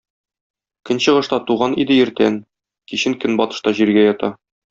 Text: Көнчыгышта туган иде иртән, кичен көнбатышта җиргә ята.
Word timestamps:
Көнчыгышта 0.89 1.39
туган 1.49 1.75
иде 1.83 1.99
иртән, 2.05 2.41
кичен 2.93 3.19
көнбатышта 3.27 3.77
җиргә 3.83 4.09
ята. 4.09 4.33